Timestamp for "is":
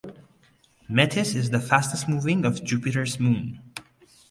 1.35-1.51